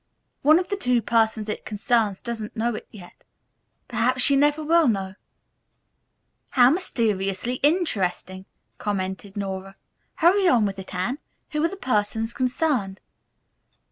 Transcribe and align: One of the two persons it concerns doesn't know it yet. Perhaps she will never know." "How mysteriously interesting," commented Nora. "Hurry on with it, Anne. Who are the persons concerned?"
One 0.41 0.57
of 0.57 0.69
the 0.69 0.75
two 0.75 0.99
persons 0.99 1.47
it 1.47 1.63
concerns 1.63 2.23
doesn't 2.23 2.55
know 2.57 2.73
it 2.73 2.87
yet. 2.89 3.23
Perhaps 3.87 4.23
she 4.23 4.33
will 4.35 4.39
never 4.39 4.87
know." 4.87 5.13
"How 6.49 6.71
mysteriously 6.71 7.57
interesting," 7.61 8.47
commented 8.79 9.37
Nora. 9.37 9.75
"Hurry 10.15 10.47
on 10.47 10.65
with 10.65 10.79
it, 10.79 10.95
Anne. 10.95 11.19
Who 11.51 11.63
are 11.63 11.67
the 11.69 11.77
persons 11.77 12.33
concerned?" 12.33 12.99